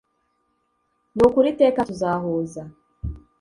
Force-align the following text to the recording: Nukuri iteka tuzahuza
Nukuri 1.15 1.47
iteka 1.53 1.79
tuzahuza 1.89 2.61